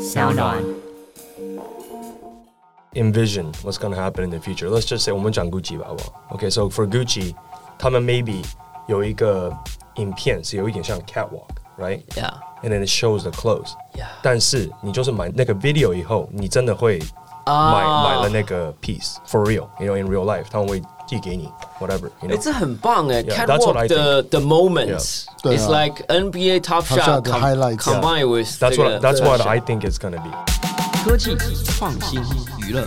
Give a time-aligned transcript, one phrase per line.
[0.00, 0.63] 小暖。
[2.93, 4.69] envision what's going to happen in the future.
[4.69, 6.37] Let's just say 我们讲 Gucci 吧，好不好？
[6.37, 7.33] Okay, so for Gucci，
[7.79, 8.45] 他们 maybe
[8.87, 9.51] 有一个
[9.95, 12.03] 影片是有一点像 catwalk，right？
[12.15, 12.31] Yeah,
[12.61, 13.71] And then it shows the clothes.
[13.95, 14.05] yeah.
[14.21, 16.99] 但是你就是买那个 video 以后，你真的会
[17.47, 20.79] 买、啊买了那个 piece for real，you know in real life，他们会
[21.11, 22.41] 寄给你 whatever，you 哎，know。
[22.41, 27.23] 这很棒哎 that's what I！Catwalk 的 the moments, 对啊 it's like NBA Top Shot
[27.77, 30.31] combined with That's what that's what I think it's gonna be.
[31.03, 31.35] 科技、
[31.65, 32.21] 创新、
[32.59, 32.85] 娱乐，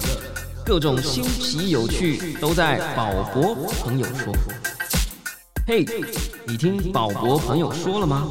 [0.64, 4.32] 各种新奇有趣都在宝博朋友说。
[5.66, 5.84] 嘿，
[6.46, 8.26] 你听宝博朋友说了吗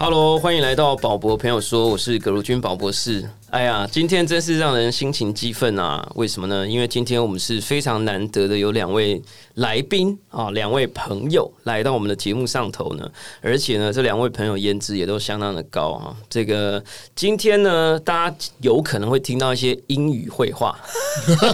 [0.00, 3.30] ？Hello，欢迎来到宝博朋友说，我是葛如君宝博士。
[3.56, 6.06] 哎呀，今天真是让人心情激愤啊！
[6.14, 6.68] 为什么呢？
[6.68, 9.22] 因为今天我们是非常难得的有两位
[9.54, 13.10] 来宾啊，两位朋友来到我们的节目上头呢，
[13.40, 16.14] 而且呢，这两位朋友颜值也都相当的高啊。
[16.28, 16.84] 这个
[17.14, 20.78] 今天呢，大家有可能会听到一些英语会话，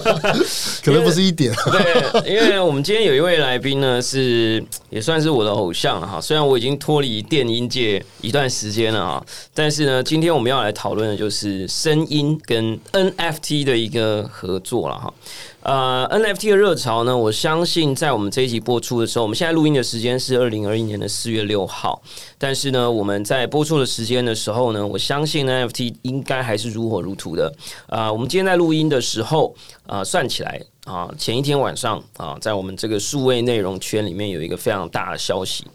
[0.82, 1.54] 可能不是一点。
[1.70, 6.20] 对，因为我们今天有一位来宾呢，是也算是我的偶像了哈。
[6.20, 15.12] 虽然我已经脱离电音界一段时间了啊，但是呢，今天我们要来讨论的就是声声音跟 NFT 的一个合作了哈。
[15.60, 22.00] 呃，NFT 的热潮呢，我相信在我们这一集播出的时候，我们现在录音的时间是二零二一年的四月六号，
[22.38, 27.52] 但是呢，我们在播出的时间的时候呢，我相信 NFT 应该还是如火如荼的。
[27.88, 29.54] 啊、我们今天在录音的时候，
[29.86, 35.66] 啊、算起来啊、前一天晚上啊、在我们这个数位内容圈里面有一个非常大的消息。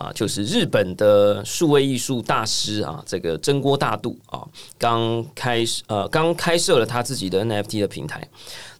[0.00, 4.40] 啊，就是日本的数位艺术大师啊，这个真锅大度啊，
[4.78, 8.26] 刚开呃刚开设了他自己的 NFT 的平台。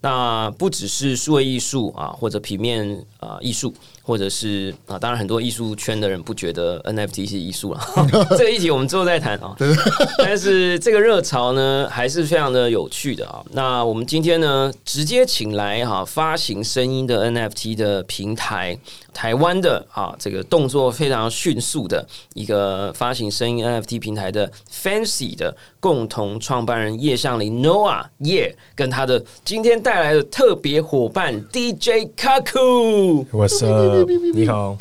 [0.02, 7.80] 那不只是数位艺术啊，或者平面啊艺术，或者是啊，当然很多艺术圈的人不觉得 NFT 是艺术了，
[8.32, 9.54] 这个议题我们之后再谈啊。
[10.16, 13.44] 但是这个热潮呢，还是非常的有趣的啊。
[13.50, 18.78] 那我们今天呢，直接请来哈、发行声音的 NFT 的平台，
[19.12, 33.26] 台湾的啊这个动作非常迅速的一个发行声音 NFT 平台的 Fancy 的共同创办人叶向林 Noah 叶跟他的今天带来的特别伙伴 DJ Kaku。
[33.30, 34.08] What's up？
[34.34, 34.76] 你好，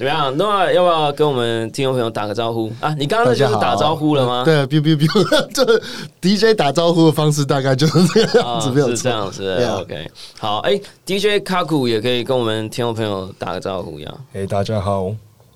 [0.00, 2.88] 怎么样？Noah 要不要跟我们听众朋友打个招呼啊？
[2.98, 4.42] 你刚刚那就是打招呼了吗？
[4.46, 5.78] 对，biu biu biu，这
[6.22, 9.10] DJ 打招呼的方式大概就是这个样啊，子，没有是这。
[9.10, 14.10] 样子 OK，好，哎、d j 卡库也可以跟我们听众朋友打个招呼呀。
[14.32, 15.14] 哎、大家好，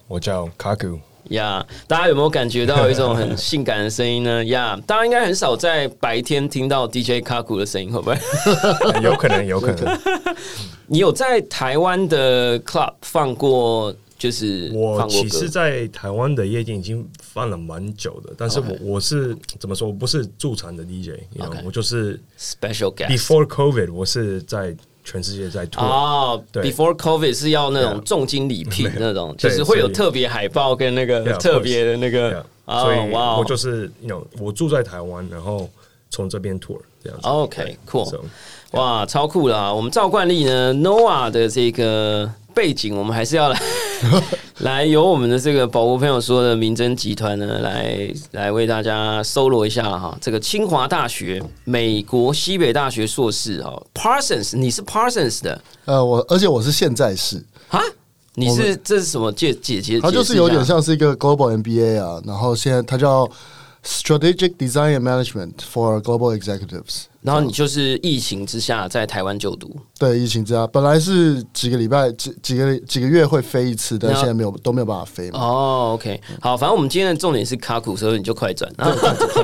[0.08, 0.98] 我叫 Kaku。
[1.30, 4.44] 呀大家有没有感觉到有一种很性感的声音呢？
[4.52, 8.14] 呀大家应该很少在白天听到 DJ 卡库的声音，会不会？
[8.92, 9.98] 哎 有可能，有可能。
[10.86, 13.90] 你有在台湾的 club 放过，
[14.24, 19.86] 就是我其实，在台湾的夜店已经放了蛮久的，但是我 OK 我是怎么说？
[19.88, 24.74] 我不是驻场的 DJ，you know，OK 我就是 Special guest before COVID，我是在
[25.04, 25.82] 全世界在 tour。
[25.84, 35.68] 哦对，Before COVID 是要那种重金礼聘 那种，就是会有特别海报跟那个特别的那个，哦所以哇哦我就是 know，我住在台湾，然后
[36.08, 37.28] 从这边 tour 这样子。
[37.28, 38.20] OK，cool
[38.70, 39.72] 哇，超酷的啊！
[39.72, 43.62] 我们照惯例呢，Noah 的这个背景，我们还是要来
[44.60, 50.16] 来由我们的这个宝博朋友说的民侦集团呢，来来为大家搜罗一下哈。
[50.20, 57.80] 这个清华大学、美国西北大学硕士哈，Parsons，你是 Parsons 的呃，我而且我是现在是，啊？
[58.36, 60.00] 你是这是什么姐姐姐？
[60.00, 63.30] 它就是有点像是一个 Global MBA 啊，然后现在它叫
[63.84, 67.04] Strategic Design and Management for Global Executives。
[67.24, 75.40] 然后你就是疫情之下在台湾就读，对，疫情之下，本来是几个礼拜、几几个几个月会飞一次，但现在没有都没有办法飞嘛。
[75.40, 78.70] 哦，OK，好，反正我们今天的重点是卡苦，所以你就快转。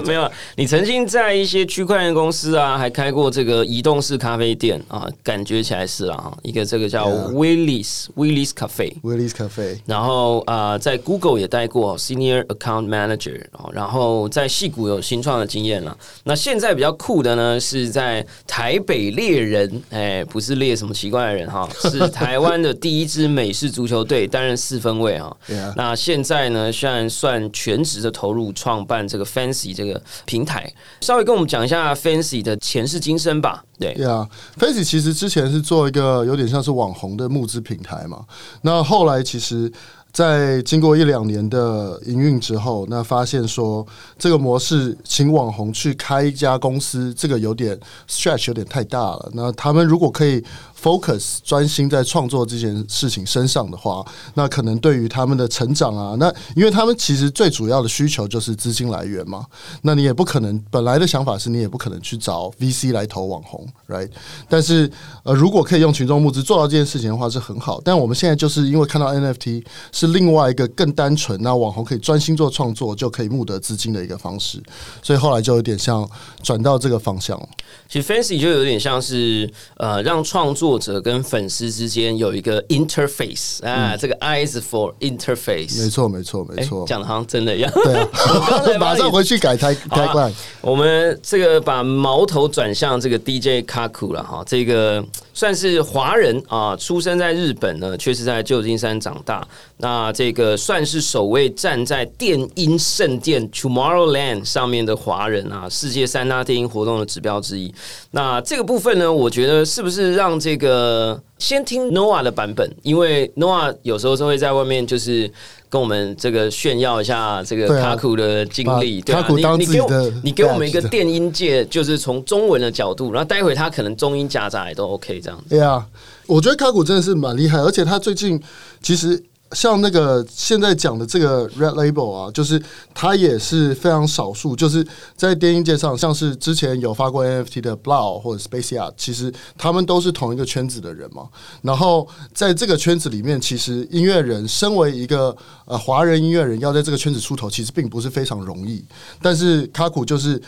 [0.05, 9.01] 没有，你曾经在一些区块链公司啊，还开过这个移动式咖啡店啊，感觉起来是啦哈，一个这个叫 Willis Willis Cafe。
[9.01, 15.97] Willie's Cafe，然后啊、呃在 Google 也待过 Senior Account Manager，哦然后在戏谷有新创的经验了。
[16.25, 25.37] 那现在比较酷的呢，是在台北猎人，哎，不是猎什么奇怪的人哈， 是台湾的第一支美式足球队担任四分卫哈。
[25.77, 33.65] 那现在呢，虽然算全职的投入创办这个 Fancy 这个平台，稍微跟我们讲一下 Fancy 的前世今生吧。
[33.79, 38.27] 对，Yeah，Face 其实之前是做一个有点像是网红的募资平台嘛。
[38.61, 39.73] 那后来其实
[40.13, 43.87] 在经过一两年的营运之后，那发现说
[44.19, 47.79] 这个模式请网红去开一家公司，这个有点
[48.09, 49.31] stretch 有点太大了。
[49.35, 50.43] 那他们如果可以
[50.81, 54.05] focus 专心在创作这件事情身上的话，
[54.35, 59.45] 那可能对于他们的成长啊，那因为他们其实最主要的需求就是资金来源嘛。
[59.83, 64.09] 那你也不可能本来的想法是你也不可能去找 VC 来投网红，right？
[64.49, 64.91] 但是
[65.23, 67.81] 呃，如果可以用群众募资做到这件事情的话是很好。
[67.85, 69.63] 但我们现在就是因为看到 NFT
[70.01, 74.59] 是另外一个更单纯，那网红可以专心做创作就可以募得资金的一个方式，
[75.03, 76.09] 所以后来就有点像
[76.43, 77.39] 转到这个方向。
[77.87, 86.87] 其实 Fancy 就有点像是呃，让创作者跟粉丝之间有一个 interface 啊，这个 eyes for interface，没错，没错，没哎错。
[86.87, 87.71] 讲的好像真的一样。
[87.85, 88.09] 对啊
[88.81, 90.33] 马上回去改台好啊 tagline。
[90.63, 95.05] 我们这个把矛头转向这个 DJ Kaku 了哈，这个
[95.41, 99.43] 算是华人啊，出生在日本呢，却是在旧金山长大。
[99.79, 107.73] 那这个算是首位站在电音圣殿 Tomorrowland 上面的华人啊，世界三大电音活动的指标之一。
[108.11, 115.33] 那这个部分呢，我觉得是不是让这个先听 noa 的版本，因为 noa 有时候是会在外面就是。
[115.71, 125.45] 跟我们这个炫耀一下这个卡库的经历，对啊卡库当你你给我你给我们一个电音界，就是从中文的角度，然后待会他可能中英夹杂也都 OK 这样子。
[125.51, 125.87] 对啊，
[126.27, 128.43] 我觉得卡古真的是蛮厉害，而且他最近
[128.83, 129.23] 其实
[129.53, 132.63] 像那个现在讲的这个 Red Label 啊，就是
[132.95, 134.87] 他也是非常少数，就是
[135.17, 141.29] 在电音界上，像是之前有发过 NFT 的 Blau 或者 Space Art，其实他们都是同一个圈子的人嘛。
[141.63, 148.85] 然后在这个圈子里面，其实音乐人身为一个呃华人音乐人，要在这个圈子出头，其实并不是非常容易。
[149.21, 150.41] 但是卡古就是。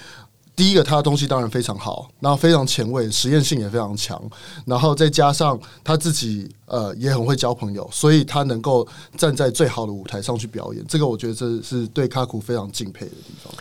[0.54, 4.22] 第一个，他的东西当然非常好，然后非常前卫，实验性也非常强，
[4.66, 10.84] 然后再加上他自己呃也很会交朋友，所以他能够站在最好的舞台上去表演。
[10.87, 13.52] 这个我觉得这是对卡库非常敬佩的地方。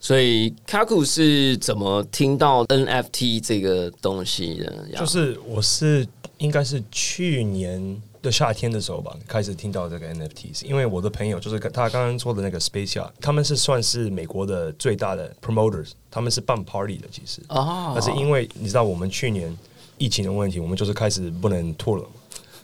[0.00, 4.98] 所以卡库是怎么听到 NFT 这个东西的？
[4.98, 6.06] 就是我是
[6.40, 19.54] 应该是去年的夏天的时候吧，开始听到这个 NFTs，因为我的朋友就是他刚刚说的那个 Space Yacht，他们是算是美国的最大的 promoters，他们是办 party 的，其实，哦但是因为你知道我们去年
[19.98, 22.10] 疫情的问题，我们就是开始不能 tour 了嘛，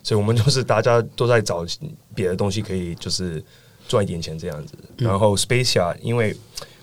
[0.01, 1.63] 所以我们就是大家都在找
[2.15, 3.43] 别的东西可以就是
[3.87, 4.73] 赚一点钱这样子。
[4.97, 6.35] 然后 Space Yacht，因为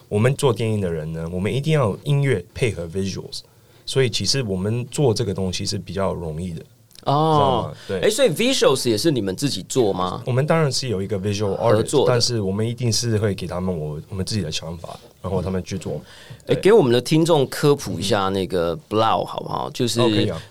[0.08, 3.41] 我们做电影的人呢，我们一定要有音乐配合 visuals，
[3.85, 6.64] 所以其实我们做这个东西是比较容易的。
[7.05, 10.23] 哦，对哎，所以 Visuals 也是你们自己做吗？
[10.27, 16.01] 我们当然是有一个 visual 合作 artist，的但是我们一定是会给他们我我们自己的想法，然后他们去做。
[16.47, 19.71] 哎，给我们的听众科普一下那个 blow 好不好？
[19.71, 20.01] 就是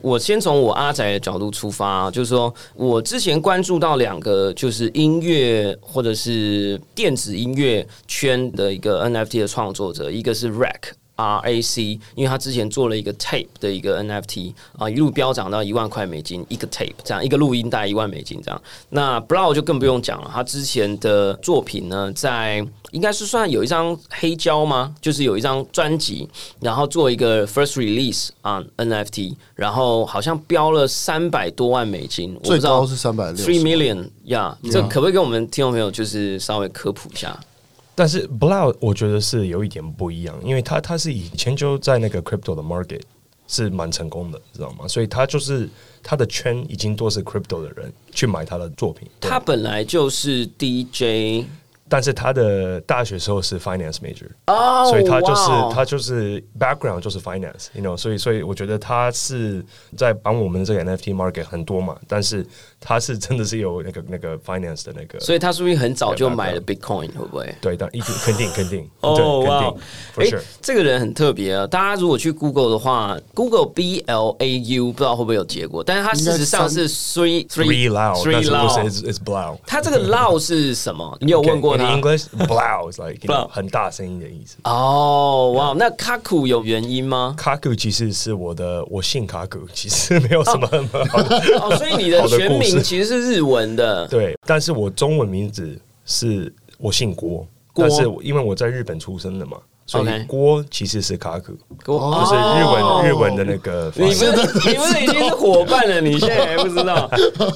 [0.01, 10.93] 我先从我阿仔的角度出发，就是说我之前关注到两个，就是音乐或者是电子音乐圈的一个 NFT 的创作者，一个是 Rack。
[11.15, 18.61] R A C，因为他之前做了一个 tape 的一个 NFT 啊，一路飙涨到一万块美金一个 tape，这样一个录音带一万美金这样。
[18.89, 24.95] 那 Blow 就更不用讲了，他之前的作品呢，在应该是算有一张黑胶吗？
[25.01, 26.27] 就是有一张专辑，
[26.59, 37.39] 然后做一个 first release 啊 NFT，然后好像标了三百多万美金，最高是三百六 three million 呀、这可不可以给我们听众朋友就是稍微科普一下？
[37.95, 43.01] 但是 Blau 我觉得是有一点不一样，因为他他是以前就在那个 crypto 的 market
[43.47, 44.87] 是蛮成功的，知道吗？
[44.87, 45.69] 所以他就是
[46.01, 49.07] 他的圈已经都是 crypto 的人去买他的作品。
[49.21, 51.45] 他本来就是 DJ
[51.89, 59.63] 但是他的大学时候是 finance major，、哦，所以他就是他就是 background 就是 finance，you know，所以所以我觉得他是
[59.95, 62.43] 在帮我们这个 NFT market 很多嘛，但是
[62.85, 67.07] 他是真的是有那个那个 finance 的那个，所以他是不是很早就买了 Bitcoin？
[67.17, 67.55] 会不会？
[67.61, 70.43] 对，但一定肯定肯定，哦对肯哇定哎。
[70.61, 71.65] 这个人很特别啊！
[71.67, 78.83] 大家如果去 Google 的话，Google B L A U 不知道会不会有结果，但是它事实上是 three Three 是不 loud。
[78.83, 79.57] 是 is is blow。
[79.65, 81.17] 它这个 loud 是什么？
[81.21, 84.57] 你有问过他？English, blow is like Blow 很大声音的意思。
[84.63, 87.35] 哦，哇，那 Kaku 有原因吗？
[87.37, 91.19] 卡古其实是我的，我姓卡古，其实没有什么很好。
[91.61, 94.07] 哦，所以你的全名故事其实是日文的。
[94.07, 101.53] 对，但是我中文名字是我姓郭，郭但是因为我在日本出生的嘛，所以郭其实是卡古，
[101.93, 103.91] 我就是日文、哦日文的那个。
[103.95, 105.99] 你不是你不是已经是伙伴了？
[106.01, 107.09] 你现在还不知道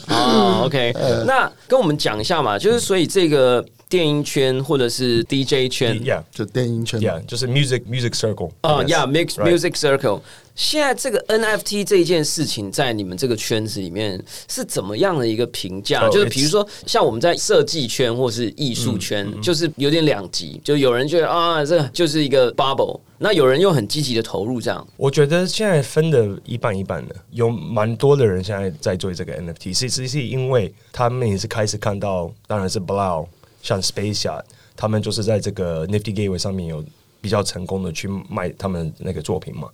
[0.08, 0.62] 啊？
[0.66, 0.94] OK，
[1.26, 8.52] 那跟我们讲一下嘛，就是所以这个电音圈或者是 DJ 圈 Yeah, 就电音圈 yeah，就是 music music circle。
[8.62, 9.58] 啊 Yes,，Yeah，Mix right.
[9.58, 10.22] Music Circle。
[10.56, 24.86] 现在这个 NFT 这一件事情，在你们这个圈子里面是怎么样的一个评价？Oh, 就是比如说，像我们在设计圈或是艺术圈，就是有点两极，就有人觉得啊，这就是一个 bubble，那有人又很积极的投入这样。
[24.98, 33.28] 我觉得现在分的一半一半的，有蛮多的人现在在做这个 NFT，是是是因为他们也是开始看到，当然是 Blau
[33.62, 34.44] 像 Space Yacht，
[34.76, 36.84] 他们就是在这个 Nifty Gateway 上面有
[37.22, 39.68] 比较成功的去卖他们那个作品嘛。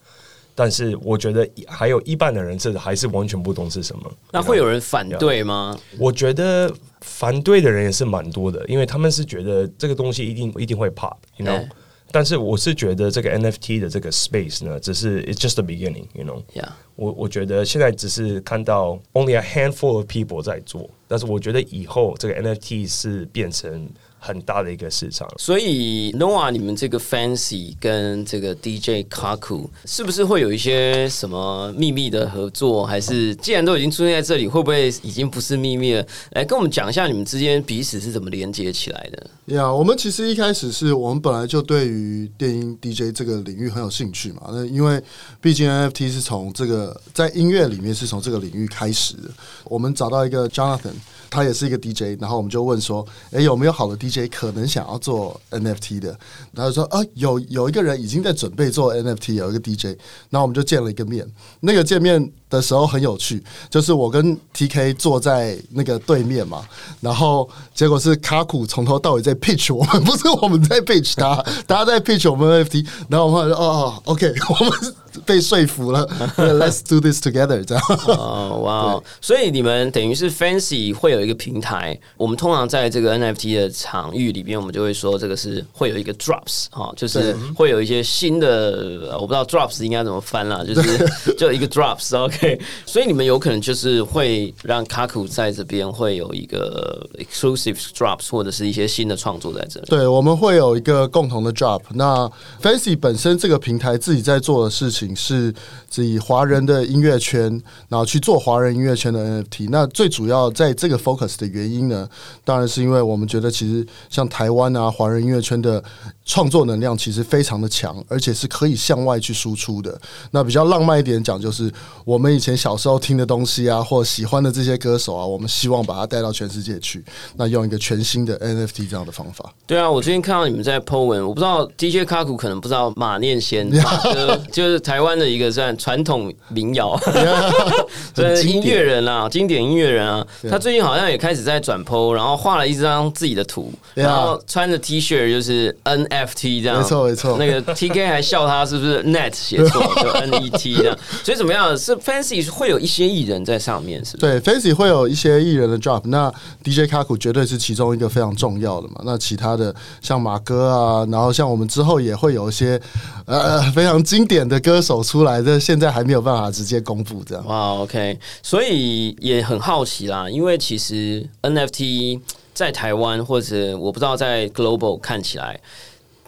[0.56, 4.12] 但是我觉得还有一半的人是还是完全不懂是什么。
[4.32, 5.76] 那会有人反对吗？
[5.98, 6.72] 我觉得
[7.02, 11.70] 反对的人也是蛮多的，因为他们是觉得这个东西一定一定会 pop，you know 对。
[12.14, 16.44] 但是我是觉得这个 NFT 的这个 space 呢，只是 it's just the beginning，you know。
[16.54, 23.90] 呀，我我觉得现在只是看到 only a handful of people 在做，但是我觉得以后这个 NFT 是变成
[24.26, 25.28] 很大的一个市场。
[25.38, 32.86] 所以 Noah，你们这个 Fancy 跟这个 DJ Kaku 是不是会有一些什么秘密的合作？
[32.86, 36.06] 还是既然都已经出现在这里，会不会已经不是秘密了？
[36.32, 39.56] 来跟我们讲一下你们之间彼此是怎么连接起来的？
[39.56, 44.44] 呀我们其实一开始是我们本来就对于电音 DJ 这个领域很有兴趣嘛。
[44.52, 45.02] 那因为
[45.42, 49.30] 毕竟 NFT 是从这个在音乐里面是从这个领域开始的。
[49.66, 50.94] 我们找到一个 Jonathan，
[51.30, 56.18] 他也是一个 DJ，然后我们就问说，哎，有没有好的 DJ 可能想要做 NFT 的？
[56.52, 59.98] 然后说啊，有有一个人已经在准备做 NFT，有一个 DJ，
[60.30, 61.26] 然后我们就见了一个面。
[61.62, 66.66] 那个见面的时候很有趣，就是我跟 TK 坐在那个对面嘛，
[67.02, 71.36] 然后结果是卡库从头到尾在 pitch 我们，不是我们在 pitch 他，
[71.68, 74.94] 大家在 pitch 我们 NFT，然后我们说哦，OK，我们
[75.26, 77.84] 被说服了，Let's do this together 这样。
[78.08, 79.04] 哦，哇哦！
[79.22, 91.08] 所以你们等于是 Fancy 会有一个平台，我们通常在这个 NFT 的场域里边，我们就会说这个是会有一个 drops 哈、哦，就是会有一些新的，呃我不知道 drops 应该怎么翻啦，就是
[91.38, 99.86] 就一个 drops OK，所以你们有可能就是会让 Kaku 在这边会有一个 exclusive drops 或者是一些新的创作在这里。
[99.88, 101.82] 对，我们会有一个共同的 drop。
[101.92, 102.28] 那
[102.62, 105.54] Fancy 本身这个平台自己在做的事情是
[105.98, 109.68] 以华人的音乐圈，然后去做华人音乐圈的 NFT。
[109.70, 112.10] 那最主要在这个 focus 的原因呢，
[112.44, 115.84] 当然是因为我们觉得其实像台湾啊，华人音乐圈的
[116.26, 120.00] 创作能量其实非常的强，而且是可以向外去输出的。
[120.32, 121.72] 那比较浪漫一点讲，就是
[122.06, 127.04] 我们以前小时候听的东西啊，或喜欢的这些歌手啊，我们希望把它带到全世界去。
[127.36, 129.52] 那用一个全新的 NFT 这样的方法。
[129.66, 137.00] 对啊，我最近看到你们在 po 文，我不知道 DJ 卡古可能不知道马念先马哥，就是台湾的一个算传统民谣，
[138.14, 151.78] 对音乐人啊，经典音乐人啊，他最近好像也开始在转 po，然后画了一张自己的图，然后穿着 T 恤就是 NFT 这样，没错没错那个 TK 还笑他是不是 net 写错，就 NET 这样，所以怎么样？
[151.78, 154.40] 是 Fancy 会有一些艺人在上面，是不是？
[154.40, 159.02] 对，Fancy 会有一些艺人的 drop，那 DJ 卡库绝对是其中一个非常重要的嘛。
[159.06, 162.80] 那其他的像马哥啊，然后像我们之后也会有一些
[163.26, 167.46] 呃非常经典的歌手出来，这现在还没有办法直接公布这样。
[167.46, 172.20] 哇，OK，所以也很好奇啦，因为其实 NFT
[172.54, 175.60] 在台湾或者我不知道在 Global 看起来。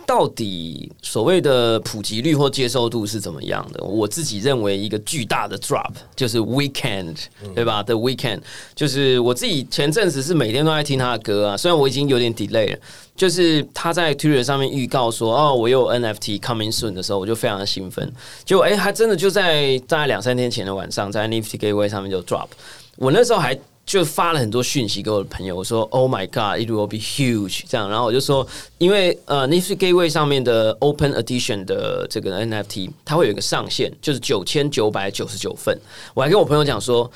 [0.08, 3.84] 到底所谓的普及率或接受度是怎么样的？
[3.84, 7.16] 我自己认为一个巨大的 drop 就是 Weekend，
[7.56, 8.42] 对吧？The Weekend
[8.76, 12.80] 就是我自己前阵子是每天都在听他的歌啊，虽然我已经有点 delay 了，
[13.16, 18.08] 就是他在 Twitter 上面预告说哦，我有 NFT coming soon 的时候，我就非常的兴奋。
[18.46, 22.50] 结果哎，还真的就在大概两三天前的晚上，在 Nifty Gateway 上面就 drop。
[22.98, 28.46] 我那时候还就发了很多讯息给我的朋友，我说 “Oh my God, it will be huge” 这样，然后我就说，
[28.78, 35.80] 因为呃 Nifty Gateway 上面的 Open Edition 的这个 NFT，它会有一个上限，就是九千九百九十九份。
[36.14, 37.10] 我还跟我朋友讲说。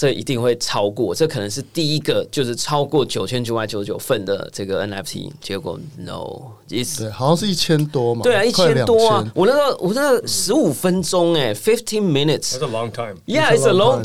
[0.00, 8.22] 这一定会超过，这可能是第一个就是超过九千九百九十九份的这个 NFT，结果 no，it's 对，好像是一千多嘛。
[8.22, 13.16] 对啊，一千多啊我那个我那个十五分钟哎，fifteen minutes，That's a long time.
[13.26, 14.04] Yeah, It's it's a long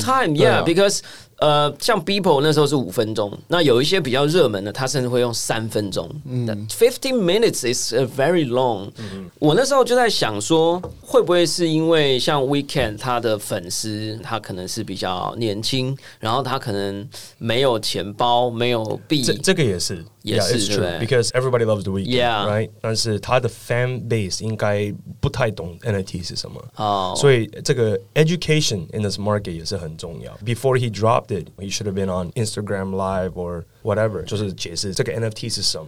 [1.38, 6.08] 呃，像 People 那时候是五分钟，那有一些比较热门的，他甚至会用三分钟。
[6.24, 8.90] 嗯 Fifteen minutes is a very long、
[9.38, 22.46] 我那时候就在想说，会不会是因为像 Weekend 他的粉丝，他可能是比较年轻，然后他可能没有钱包，没有币，这这个也是，也是对 because everybody loves the weekend, Yeah.
[22.46, 22.70] right?
[22.80, 26.62] 但是他的 fan base 应该不太懂 NFT 是什么。
[26.76, 30.32] 哦，所以这个 education in this market 也是很重要。
[30.44, 35.86] Before he dropped it, he should have been on Instagram Live or whatever，就是解释这个 NFT 是什么，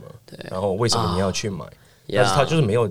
[0.50, 1.64] 然后为什么你要去买。
[2.08, 2.88] 但是他就是没有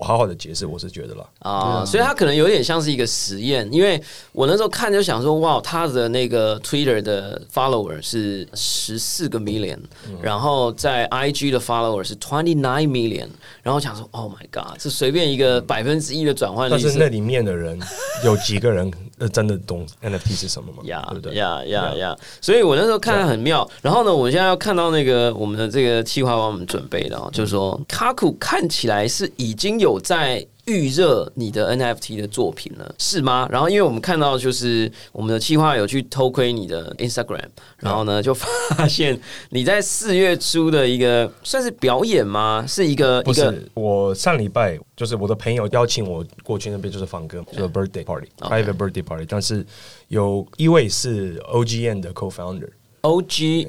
[0.00, 1.28] 好好的解释，我是觉得啦。
[1.40, 9.78] 啊，所以他可能有点像是一个实验，因为我那时候看就想说，哇，他的那个 Twitter 的 follower 是十四个 million，、
[10.22, 13.28] 然后在 IG 的 follower 是 twenty nine million，
[13.62, 17.78] 然后我想说，Oh my god，这随便一个百分之一的转换率但是那里面的人
[18.24, 18.90] 有几个人
[19.24, 20.82] 呃真的懂 NFT 是什么吗？
[20.84, 21.34] 呀对不对？
[21.34, 22.16] 呀呀呀！
[22.42, 23.66] 所以我那时候看的很妙。
[23.80, 30.46] 然后呢，我们现在要看到那个我们的这个计划帮我们准备的、哦，就是说卡库看起来是已经有在。
[30.66, 33.46] 预热你的 NFT 的作品了，是吗？
[33.50, 37.44] 然后，因为我们看到就是我们的企划有去偷窥你的 Instagram，
[37.78, 39.18] 然后呢，就发现
[39.50, 42.64] 你在四月初的一个算是表演吗？
[42.66, 49.64] 是一个不一个是，我上礼拜就是我的朋友邀请我过去那边就是放歌，就是 birthday party，private birthday party，但是
[50.08, 52.68] 有一位是 OGN 的 co-founder，
[53.04, 53.22] og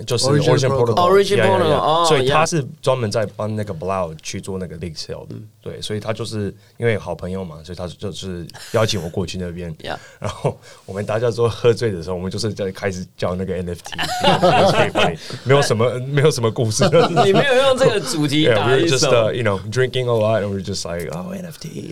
[0.06, 5.36] 就是 origin polar origin polar 所以他是专门在帮那个 blow 去做那个 big sale 的。
[5.62, 9.76] 对所以他就是因为好朋友嘛所以他就是邀请我过去那边。
[10.20, 14.88] 然后我们大家说喝醉的时候我们就是在开始叫那个 nft
[15.44, 16.86] 没有什么没有什么故事。
[17.26, 21.92] 你没有用这个主题打一首 you know drinking a lot and we're just like oh nft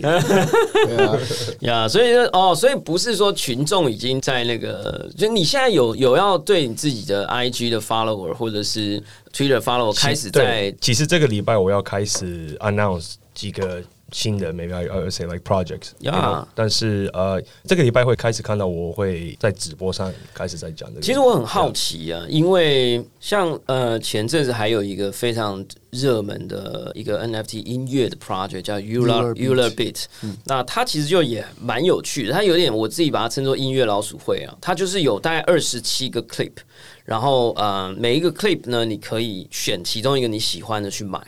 [1.60, 15.26] yeah 所以哦所以不是说群众已经在那个就你现在有有要对你自己的 IG 的 follower 或者是 Twitter follower 开始在，其实这个礼拜我要开始 announce 几个新的，maybe I I would say
[15.26, 15.88] like projects。
[16.00, 21.00] Yeah 但是呃，这个礼拜会开始看到我会在直播上开始在讲这个。
[21.00, 30.04] 其实我很好奇啊，因为像呃前阵子还有一个非常热门的一个 NFT 音乐的 project 叫 Euler Beat Beat，
[30.44, 36.52] 那它其实就也蛮有趣的，它有点我自己把它称作音乐老鼠会啊，它就是有大概二十七个 clip，
[37.04, 41.20] 然后呃每一个 clip 呢，你可以选其中一个你喜欢的去买。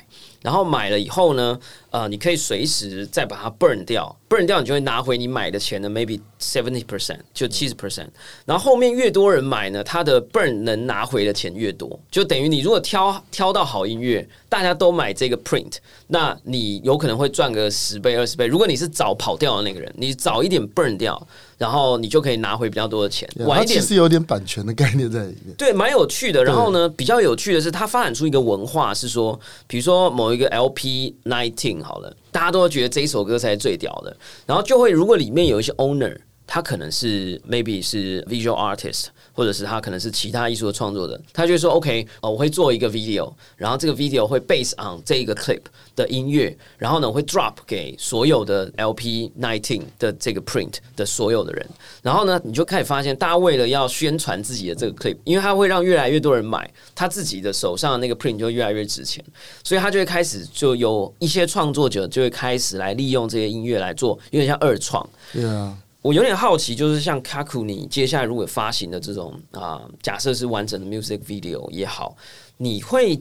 [0.42, 1.58] 然后买了以后呢，
[1.96, 8.08] 呃，你可以随时再把它 burn 掉，burn 掉你就会拿回你买的钱的 maybe seventy percent，就七十 percent。
[8.44, 15.76] 然后后面越多人买呢，它的 burn 能拿回的钱越多，就等于你如果挑挑到好音乐，大家都买这个 print，
[16.08, 18.46] 那你有可能会赚个十倍二十倍。
[18.46, 21.26] 如果你是早跑掉的那个人，你早一点 burn 掉，
[21.56, 23.26] 然后你就可以拿回比较多的钱。
[23.46, 25.54] 晚一点其实有点版权的概念在里面。
[25.56, 26.44] 对，蛮有趣的。
[26.44, 36.18] 然后呢，比较有趣的是，它发展出一个文化，是说，比如说某一个 LP nineteen 好了，大家都会觉得这一首歌才是最屌的，然后就会如果里面有一些 owner。
[36.48, 39.06] 他可能是 maybe 是 visual artist，
[39.36, 45.60] 或者是他可能是其他艺术的创作者，他就会说 OK，哦，我会做一个 video，然后这个 video 会 base on 这一个 clip
[45.94, 51.66] 的音乐，然后呢会 drop 给所有的 LP nineteen 的这个 print 的所有的人，
[52.02, 59.22] 然后呢你就开始发现，大家为了要宣传自己的这个 clip，因为它会让越来越多人买，他自己的手上的那个 print 就越来越值钱，
[59.62, 65.06] 所以他就会开始就有一些创作者就会开始来利用这些音乐来做，有点像二创。
[65.32, 72.16] 对啊，我有点好奇，就是像 Kaku，你接下来如果发行的这种啊、假设是完整的 music video 也好，
[72.58, 73.20] 你会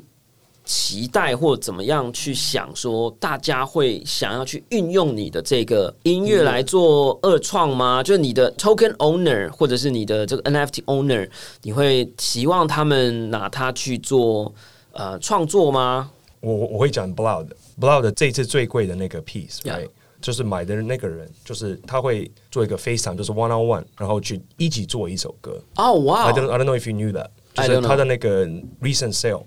[0.64, 8.04] 期待或怎么样去想说，大家会想要去运用你的这个音乐来做二创吗？
[8.04, 11.28] 就是你的 token owner 或者是你的这个 NFT owner，
[11.64, 14.54] 你会希望他们拿它去做
[14.92, 16.12] 呃创作吗？
[16.42, 17.48] 我我我会讲 Blood
[17.80, 19.90] Blood 这次最贵的那个 piece，、Yeah.
[20.25, 20.25] right?
[20.25, 25.63] 就是买的那个人，就是他会做一个 FaceTime，就是 one on one，然后去一起做一首歌。
[25.77, 27.89] 哦，哇 I don't I don't know if you knew that，就 I 是 don't know.
[27.89, 28.47] 他的那个
[28.81, 29.45] recent sale，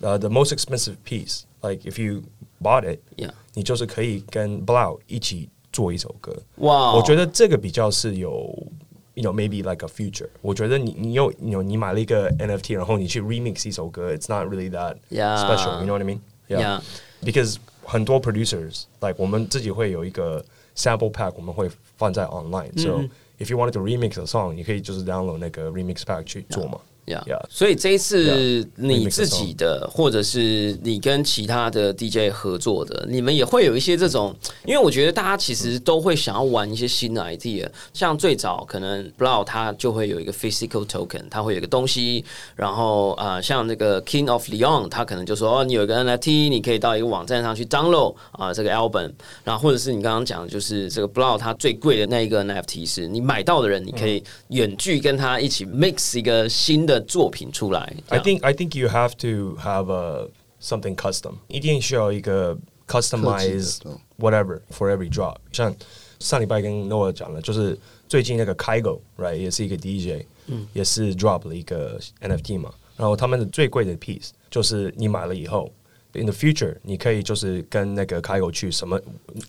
[0.00, 2.22] 呃、the most expensive piece，like if you
[2.60, 3.30] bought it， Yeah.
[3.54, 6.36] 你就是可以跟 Blau 一起做一首歌。
[6.56, 8.54] 哇，我觉得这个比较是有。
[9.14, 10.30] You know, maybe like a future。
[10.40, 15.36] 我觉得你你有你有你买了一个 NFT，然后你去 remix 一首歌，it's not really that Yeah.
[15.36, 16.20] special。You know what I mean?
[16.48, 16.80] Yeah.
[17.22, 20.44] Because 很多 producers like 我们自己会有一个
[20.76, 23.04] sample pack，我们会放在 online。So
[23.38, 26.78] if you wanted to remix a song，你可以就是 download 那个 remix pack 去做嘛。
[27.07, 27.41] 呀 Yeah.
[27.49, 37.67] 所以这一次.你自己的，或者是你跟其他的 DJ 合作的，你们也会有一些这种，因为我觉得大家其实都会想要玩一些新的 idea。
[37.93, 42.23] 像最早可能 Blau 它就会有一个 physical token，它会有一个东西，
[42.55, 49.11] 然后呃，像那个 King of Leon，他可能就说哦，你有一个 NFT，你可以到一个网站上去 download 啊、这个 album，
[49.43, 57.94] 然后或者是你刚刚讲的，就是这个 Blau 它最贵的那一个 NFT 是你买到的人，你可以远距跟他一起 mix 一个新的作品出来。
[58.08, 60.28] 这 I 样 think I think you have to have a
[60.60, 65.36] something custom，一定需要一个 customize 特技的 whatever for every drop。
[65.52, 65.74] 像
[66.18, 72.72] 上礼拜跟 Noah 讲了，就是最近那个 Kygo right 也是一个 DJ，嗯，也是 drop 了一个 NFT 嘛。
[72.96, 75.70] 然后他们的最贵的 piece 就是你买了以后。
[76.14, 79.00] In the future，你可以就是跟那个 Kygo 去什么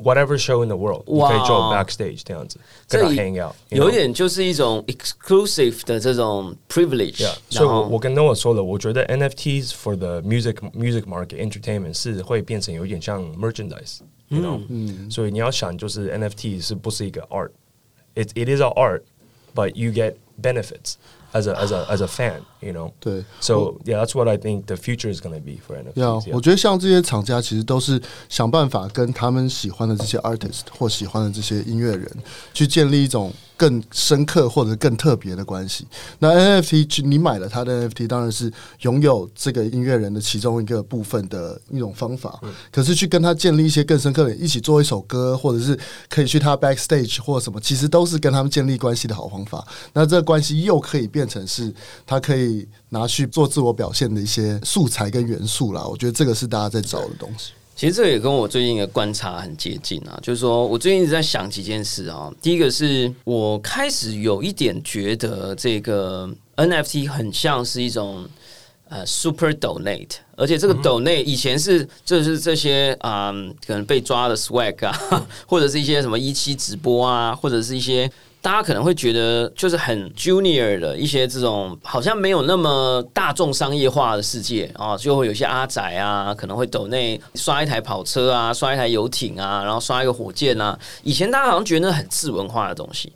[0.01, 3.83] whatever show in the world，你可以做哇 backstage 这样子，跟他这 hang out，you know？
[3.83, 14.39] 有一点就是一种 exclusive 的这种 privilege， Yeah，所以然后我我跟 Noah 说了，我觉得 NFTs for the music music market entertainment 是会变成有一点像 merchandise，you
[14.39, 20.93] know，、所以你要想就是 NFT 是不是一个 art？It it is a art，but you get benefits
[21.33, 22.91] as a as a as a fan，you know。
[22.99, 26.27] 对 So yeah, that's what I think the future is going to be for 呀 NFTs.
[26.27, 26.35] yeah.
[26.35, 32.09] 我觉得像这些厂家其实都是想办法跟他们喜欢的这些 artist 或喜欢的这些音乐人
[32.53, 35.86] 去建立一种 更深刻或者更特别的关系。
[36.20, 38.50] 那 NFT 去你买了他的 NFT，当然是
[38.82, 42.40] 拥有这个音乐人的其中一个部分的一种方法。
[42.70, 49.66] 可是去跟他建立一些更深刻的，一起做一首歌，或者是可以去他 backstage 或什么，其实都是跟他们建立关系的好方法。
[49.92, 51.74] 那这个关系又可以变成是
[52.06, 55.84] 他可以拿去做自我表现的一些素材跟元素啦。
[55.84, 57.50] 我觉得这个是大家在找的东西。
[57.78, 62.28] 其实这也跟我最近的观察很接近啊，就是说我最近一直在想几件事啊。
[62.42, 68.28] 第一个是我开始有一点觉得这个 NFT 很像是一种
[68.88, 73.30] 呃 super donate，而且这个 donate 以前是就是这些啊、
[73.64, 78.10] 可能被抓的 swag 啊， 或者是一些什么一期直播啊，或者是一些。
[78.40, 90.78] 大家可能会觉得就是很 junior 的一些这种好像没有那么大众商业化的世界啊，就会有些阿仔啊，可能会抖内刷一台跑车啊，刷一台游艇啊，然后刷一个火箭啊。
[91.02, 93.12] 以前大家好像觉得那很次文化的东西，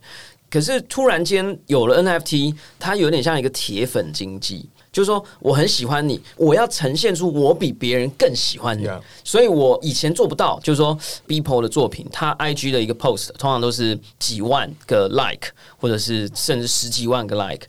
[0.51, 4.69] 可是突然间有了 NFT，它有点像一个铁粉经济。
[4.93, 8.87] 就是说，我很喜欢你，我要呈现出我比别人更喜欢你.
[9.25, 10.61] 所以我以前做不到。
[10.63, 17.67] 就是说，Beeple 的作品，他 IG 的一个 post 通常都是几万个 like，或者是甚至十几万个 like。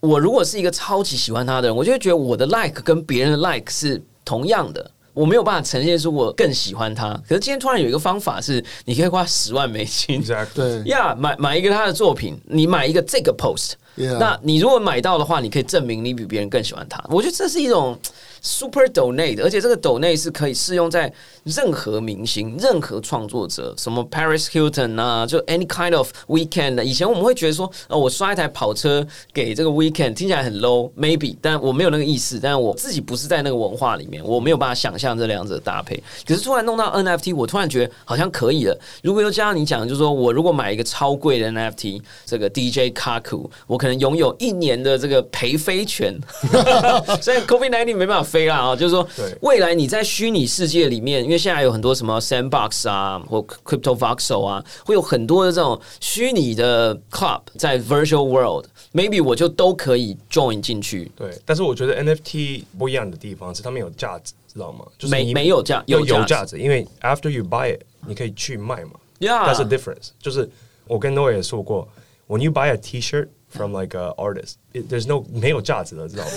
[0.00, 4.90] 我如果是一个超级喜欢他的人，我就会觉得我的 like 跟别人的 like 是同样的。
[5.12, 10.22] 我没有办法呈现出我更喜欢他，可是今天突然有一个方法是，你可以花十万美金
[10.54, 17.02] 对呀买买一个他的作品，你买一个这个 post，Yeah 那你如果买到的话，你可以证明你比别人更喜欢它。
[17.08, 17.98] 我觉得这是一种
[18.40, 21.12] super donate，而且这个 donate 是可以适用在
[21.44, 26.82] 任何明星、任何创作者，什么 Paris Hilton 啊，就 any kind of weekend。
[26.82, 36.02] 以前我们会觉得说，呃，我刷一台跑车给这个 weekend 听起来很 low，maybe，但我没有那个意思，但我自己不是在那个文化里面，我没有办法想象这两者的搭配。
[36.26, 38.78] 可是突然弄到 NFT，我突然觉得好像可以了。
[39.02, 46.18] 如果又加上你讲，就是说我如果买一个超贵的 NFT，这个 DJ Kaku，我可能拥有一年的这个陪飞权。
[47.20, 49.06] 虽然 COVID 1 9没办法飞啦啊，就是说
[49.40, 61.10] 未来你在虚拟世界里面，因为现在有很多什么 Sandbox 啊或 Crypto Voxel 啊，会有很多的这种虚拟的 club 在 Virtual World，maybe 我就都可以 join 进去。
[61.16, 64.84] 对，但是我觉得 NFT 不一样的地方是它们有价值，知道吗？
[64.96, 68.92] 就是没你没有价有有价值因为 after you buy it，你可以去卖嘛。
[69.18, 70.10] Yeah That's the difference。
[70.20, 70.48] 就是
[70.86, 71.86] 我跟 Noah 也说过
[72.28, 76.31] ，when you buy a T-shirt from like a artist, it, there's no 没有价值的，知道吗？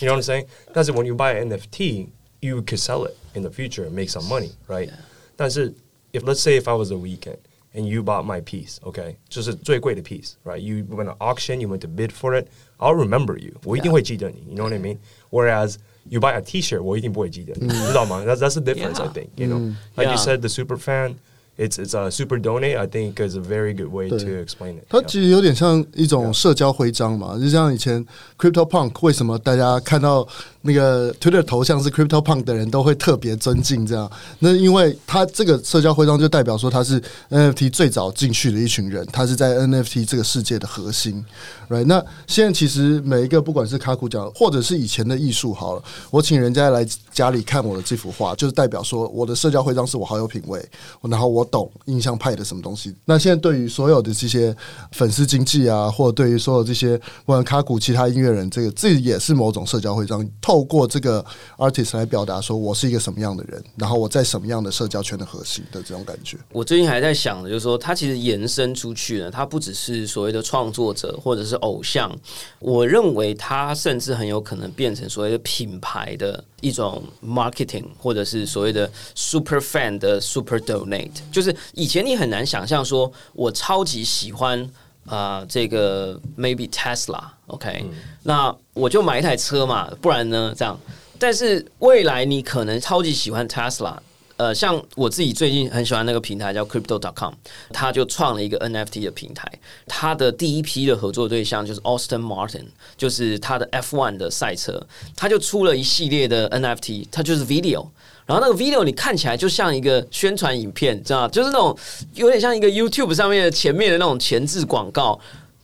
[0.00, 0.46] You know what I'm saying？
[0.72, 2.08] 但是 when you buy an NFT,
[2.40, 4.88] you could sell it in the future and make some money, right？
[5.36, 5.72] 但是
[6.12, 7.38] if let's say if I was a weekend
[7.74, 10.58] and you bought my piece, okay，就是最贵的 piece, right?
[10.58, 12.48] You went to auction, you went to bid for it.
[12.78, 13.54] I'll remember you.
[13.64, 14.98] 我一定会记得你，you know what I mean?
[15.30, 15.76] Whereas
[16.08, 18.24] you buy a T-shirt, 我一定不会记得你，知道吗？
[18.24, 19.12] That's that's the difference, I Yeah.
[19.12, 19.28] think.
[19.36, 20.24] You know, like you Yeah.
[20.24, 21.16] said, the super fan.
[21.57, 22.77] It's it's a super donate.
[22.77, 24.85] I think is a very good way to explain it.
[24.89, 28.05] 它其实有点像一种社交徽章嘛，就像以前
[28.37, 30.27] Crypto Punk，为什么大家看到
[30.61, 34.11] 那个 Twitter 头像是 Crypto Punk 的人都会特别尊敬这样？
[34.37, 41.25] 那因为他这个社交徽章就代表说他是 NFT 最早进去的一群人，他是在 NFT 这个世界的核心
[41.69, 41.85] ，right？
[41.85, 50.63] 那现在其实每一个不管是卡库讲，或者是以前的艺术好了，我请人家来家里看我的这幅画，就是代表说我的社交徽章是我好有品味，
[51.01, 52.95] 然后我懂印象派的什么东西。
[53.05, 54.55] 那现在对于所有的这些
[54.91, 61.25] 粉丝经济啊，或者对于所有这些不管卡古其他音乐人，这个这也是某种社交徽章，透过这个
[61.57, 66.37] artist 来表达说我是一个什么样的人，然后我在什么样的社交圈的核心的这种感觉。
[66.51, 72.13] 我最近还在想的，就是说，它其实延伸出去呢，它不只是所谓的创作者或者是偶像，
[72.59, 81.11] 我认为它甚至很有可能变成所谓的品牌的一种 marketing，或者是所谓的 super fan 的 super donate。
[81.31, 84.69] 就是以前你很难想象说，我超级喜欢
[85.05, 87.85] 啊、这个 maybe Tesla，OK，、
[88.23, 90.77] 那我就买一台车嘛，不然呢这样。
[91.17, 93.97] 但是未来你可能超级喜欢 Tesla，
[94.37, 97.33] 呃，像我自己最近很喜欢那个平台叫 Crypto.com，
[97.73, 99.51] 他就创了一个 NFT 的平台。
[99.87, 104.81] 他的第一批的合作对象就是 Austin Martin，就是他的 F1 的赛车，
[105.15, 107.87] 他就出了一系列的 NFT，它就是 video。
[108.27, 111.77] 然后那个 video 你看起来就像一个宣传影片，知道就是那种
[112.13, 115.17] 有点像一个 YouTube 上面的前面的那种前置广告，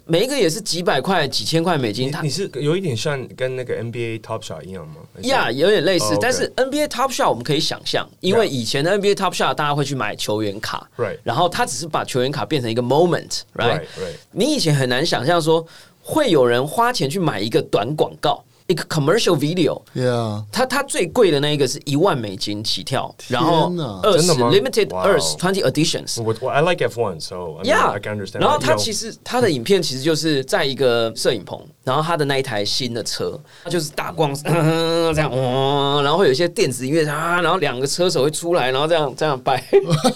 [0.05, 2.11] 每一个也是几百块、几千块美金。
[2.11, 4.95] 它你你是有一点像跟那个 NBA Top Shot 一样吗？
[5.21, 10.89] 呀有点类似但是 NBA Top Shot 我们可以想象，因为以前的 NBA Top Shot 大家会去买球员卡
[11.23, 15.65] 然后他只是把球员卡变成一个 moment，right？Right, right 你以前很难想象说
[16.01, 19.81] 会有人花钱去买一个短广告，一个 commercial video。
[19.95, 23.71] Yeah，它它最贵的那一个是一万美金起跳，然后
[24.01, 26.21] 二十 limited 二十 twenty editions。
[26.21, 28.39] 我我 I like F1, so I, mean, Yeah，I can understand.
[28.39, 34.49] 然后他其实他的影片其实就是在一个摄影棚，然后他的那一台新的车，它就是打光这
[35.21, 39.63] 样，哇，然后会有一些电子音乐啊，然后两个车手会出来，然后这样这样摆，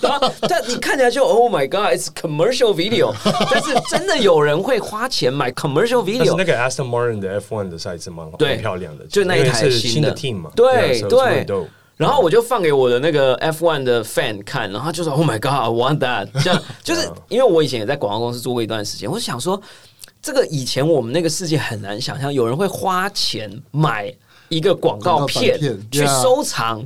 [0.01, 3.13] 然后但你看起来就 Oh my God，it's commercial video，
[3.51, 6.47] 但是真的有人会花钱买 commercial video 那。
[6.47, 11.45] 个 Aston Martin 的 F1 的赛车蛮对漂亮的，就那一台新的 team 嘛，对对
[11.95, 16.27] 然后我就放给我的那个 F1 的 fan 看，然后他就说 Oh my God, I want that。
[16.43, 19.59] 这样 就是因为我以前也在广告公司做过一段时间，我想说，
[20.21, 24.13] 这个以前我们那个世界很难想象，有人会花钱买
[24.49, 25.59] 一个广告片
[25.91, 26.85] 去收藏。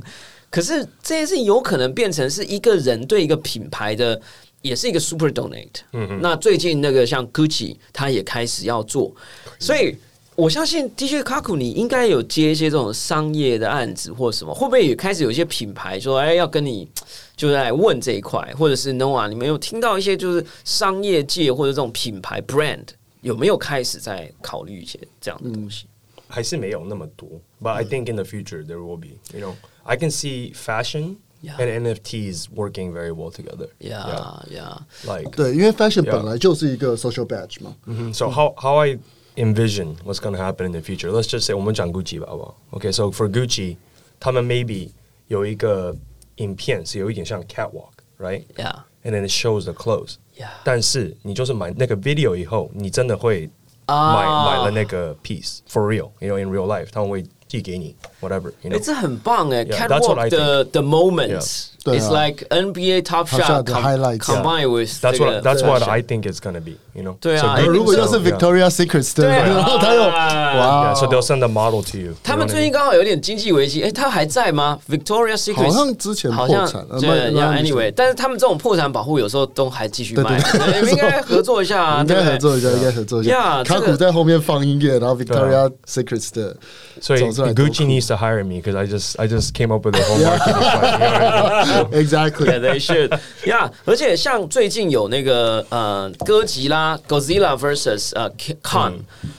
[0.50, 4.20] 可是这件事情有可能变成是一个人对一个品牌的。
[4.62, 9.12] 也是一个 super donate，嗯那最近那个像 Gucci，他也开始要做，
[9.58, 9.98] 所以
[10.34, 16.88] 我相信 DJ Kaku 你应该有接一些这种商业的案子或什么，会不会也开始有一些品牌说，哎，要跟你
[17.36, 22.84] 就是来问这一块，或者是 Noah，你们有听到一些就是商业界或者这种品牌 brand
[23.20, 25.86] 有没有开始在考虑一些这样的东西？
[26.28, 27.28] 还是没有那么多
[27.62, 29.08] ，but I think in the future there will be.
[29.38, 31.56] You know, I can see fashion Yeah.
[31.58, 33.68] and NFTs working very well together.
[33.80, 37.74] Yeah, yeah, like 对，因为 fashion Yeah 本来就是一个 social badge 嘛。
[37.86, 38.14] Mhm.
[38.14, 38.96] So how how I
[39.35, 41.09] envision what's going to happen in the future?
[41.11, 42.55] Let's just say 我们讲 Gucci 吧，好不好？
[42.71, 43.77] Okay, so for Gucci，
[44.19, 44.89] 他们 maybe
[45.27, 45.95] 有一个
[46.37, 48.43] 影片是有一点像 catwalk, right?
[48.57, 50.15] 呀 And then it shows the clothes.
[50.37, 53.49] 呀但是你就是买那个 video 以后，你真的会
[53.87, 58.83] 买、啊买了那个 piece for real，you know in real life，他们会寄给你 whatever，you 哎， know。
[58.83, 61.70] 这很棒哎 Yeah, that's what I ！Catwalk 的 the moments。Yeah.
[61.70, 61.70] Yeah.
[61.87, 64.25] It's like NBA Top Top Shot Shot 的 com- highlights.
[64.25, 67.01] combined with That's 这 what 个 that's what fashion I think it's gonna be, you
[67.03, 67.15] know.
[67.21, 68.23] 对啊 So 哎 Gucci- 如如果又是 so, yeah.
[68.29, 72.13] Victoria Secrets 的，对啊然后他有啊哇 Yeah, so they'll send a model to you.
[72.23, 72.73] 他 you 们 know what 最 I 近 mean?
[72.73, 74.77] 刚好有点经济危机，哎，他还在吗？
[74.89, 83.31] Victoria Secret 好像之前好像破产呃对卖呀卖，anyway，但是他们这种破产保护有时候都还继续卖，对对你们应该合作一下啊，应对不对该合作一下，应该合作一下。
[83.31, 86.53] 呀这个卡古在后面放音乐，然后 Victoria Secrets 的
[86.99, 89.85] So 走出来多 Gucci 酷 needs to hire me because I just I just came up
[89.85, 91.70] with a whole marketing plan.
[91.92, 93.18] Exactly Yeah, they should.
[93.44, 98.30] Yeah，而且像最近有那个呃哥吉拉 Godzilla vs 呃
[98.62, 98.94] Kong，、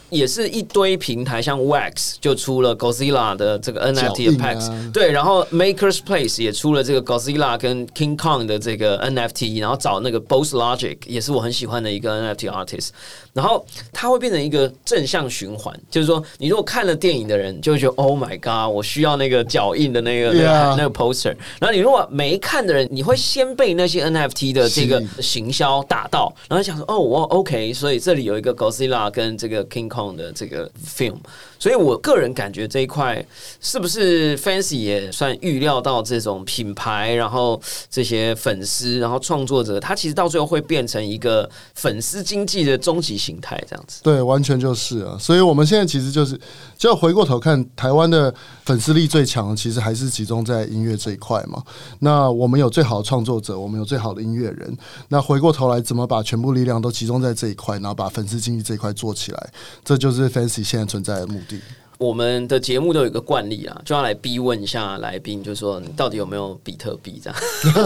[0.09, 8.45] 也是一堆平台，像 Wax 就出了 Godzilla 的这个 NFT 的 packs，、啊对，然后 Makers Place 也出了这个 Godzilla 跟 King Kong
[8.45, 12.89] 的这个 NFT，然后找那个 Boss Logic 也是我很喜欢的一个 NFT artist，
[13.33, 31.17] 然后它会变成一个正向循环，就是说你如果看了电影的人，就会觉得 Oh my God，我需要那个脚印的那个那个 Yeah 那个 poster，然后你如果没看的人，你会先被那些 NFT 的这个行销打到，然后想说哦，我 OK，所以这里有一个 Godzilla 跟这个 King Kong 的这个 film，
[31.57, 33.25] 所以我个人感觉这一块
[33.61, 44.01] 是不是 Fancy 也算预料到这种品牌，然后这些粉丝，然后创作者，他其实到最后会变成一个粉丝经济的终极形态，这样子。
[44.03, 45.17] 对，完全就是啊。
[45.19, 46.39] 所以我们现在其实就是，
[46.77, 48.33] 就要回过头看，台湾的
[48.65, 51.63] 粉丝力最强，其实还是集中在音乐这一块嘛。
[51.99, 54.77] 那我们有最好的创作者，我们有最好的音乐人。
[55.07, 59.49] 那回过头来，怎么把全部力量都集中在这一块，然后把粉丝经济这一块做起来，
[59.83, 61.59] 这就是 Fancy 现在存在的目的。
[61.99, 67.39] 我们的节目都有一个惯例啊，就要来逼问一下来宾，就说你到底有没有比特币这样。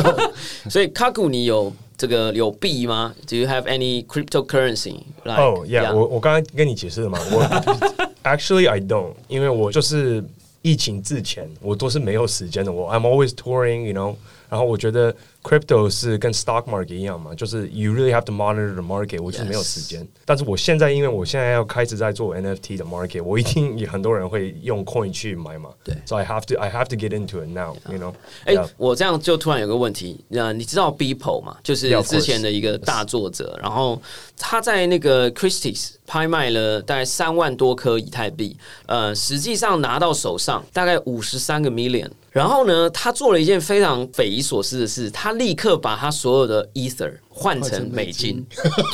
[0.71, 7.43] 所以卡古，你有这个有币吗？Do you have any cryptocurrency？Like, Oh yeah，我我刚才跟你解释了嘛，我
[8.23, 10.23] actually I don't，因为我就是
[10.67, 14.13] 疫情之前我都是没有时间的，我 I'm always touring，you know，
[14.49, 15.15] 然后我觉得
[15.47, 20.05] crypto 是跟 stock market 一样嘛，就是 you really have to monitor the market，我就是没有时间。
[20.25, 27.97] 但是我现在因为我现在要开始在做 NFT 的 market，我一定也很多人会用 coin 去买嘛，对，so I have to I have to get into it now，you
[27.97, 28.13] know，
[28.45, 31.57] 哎、我这样就突然有个问题，呃，你知道 Beeple 吗？
[31.63, 34.01] 就是之前的一个大作者，然后
[34.37, 48.43] 他在那个 Christie's 拍卖了大概三万多颗以太币，呃，实际上拿到手上大概五十三个 million，然后呢，他做了一件非常匪夷所思的事，他立刻把他所有的 Ether 换成美金。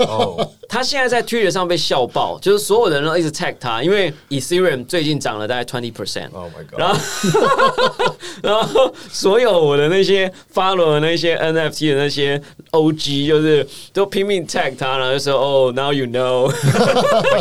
[0.08, 6.29] 哦，他现在在 Twitter 上被笑爆，就是所有人都一直 tag 他，因为 Ethereum 最近涨了大概 twenty percent。
[6.34, 6.79] Oh my god！
[6.79, 16.51] 然后，然后所有我的那些 follow 的那些 NFT 的那些 OG，就是都拼命 tag 他，然后就说哦，now you know。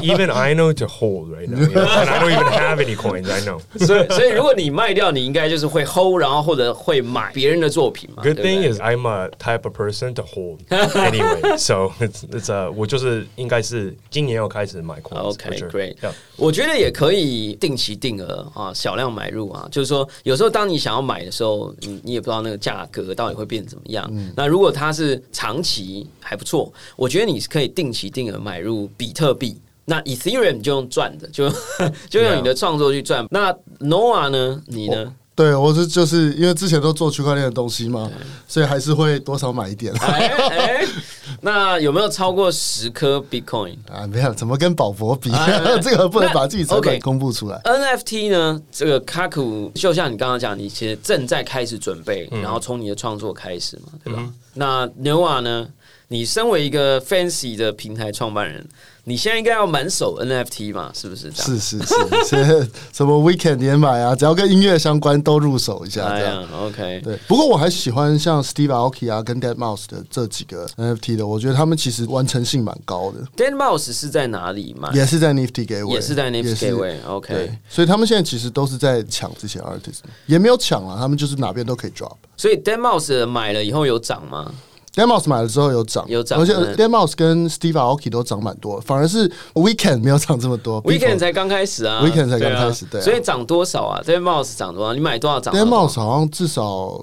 [0.02, 3.30] Even I know to hold right now, and I don't even have any coins.
[3.30, 3.58] I know.
[3.84, 8.22] 所以，所以如果你卖掉，你应该就是会 hold，然后或者会买别人的作品嘛。
[8.22, 10.60] Good thing 对 is I'm a type of person to hold
[10.94, 11.56] anyway.
[11.58, 15.16] So it's it's a 我就是应该是今年要开始买 coins。
[15.18, 15.96] OK，great
[16.36, 19.68] 我觉得也可以定期定额啊，小量买入啊。
[19.70, 24.10] 就是说，有时候当你想要买的时候，你你也不知道那个价格到底会变怎么样。
[24.36, 29.60] 那如果它是长期还不错，我觉得你是可以定期定额买入比特币。
[29.84, 31.50] 那 Ethereum 就用赚的，就
[32.08, 33.26] 就用你的创作去赚。
[33.30, 34.62] 那 Noah 呢？
[34.66, 35.12] 你呢？
[35.34, 38.10] 对我是就是因为之前都做区块链的东西嘛，
[38.46, 40.86] 所以还是会多少买一点哎哎，
[41.40, 43.76] 那有没有超过十颗 Bitcoin？
[43.90, 45.30] 啊，没有怎么跟宝博比
[45.82, 47.58] 这个不能把自己成 OK 本公布出来。
[47.64, 48.60] NFT 呢？
[48.70, 54.28] 这个卡库就像你刚刚讲，你其实正在开始准备，然后从你的创作开始嘛，对吧？
[54.54, 55.66] 那牛瓦呢？
[56.12, 58.62] 你身为一个 Fancy 的平台创办人，
[59.04, 60.90] 你现在应该要满手 NFT 嘛？
[60.92, 61.58] 是不是这样？
[61.58, 61.82] 是是
[62.26, 66.48] 是， 什么 Weekend 也买啊，只要跟音乐相关都入手一下哎这样呀。
[66.60, 74.90] ，OK，对，不过我还喜欢像 Steve Aoki 啊跟 Dead Mouse 的这几个 NFT 的，我觉得他们其实完成性蛮高的，Dead Mouse 是在哪里买？
[74.92, 82.16] 也是在 Nifty 给我，也是在 Nifty 也是 Gateway，OK 对，所以他们现在其实都是在抢这些 artist，也没有抢啊，他们就是哪边都可以 drop。
[82.36, 84.52] 所以 Dead Mouse 买了以后有涨吗？
[84.94, 94.56] Dead Mouse 买了之后有涨，有涨而且嗯 Dead Mouse 跟 Steve Aoki 都涨蛮多，反而是 Weekend 没有涨这么多 Weekend 才刚开始啊 Weekend 才刚开始对啊所以涨多少啊？Dan Mouse
[94.56, 94.92] 涨多少？
[94.92, 97.02] 你买多少涨多 Dead 少？Mouse 好像至少